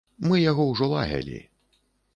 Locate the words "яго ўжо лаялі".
0.51-1.39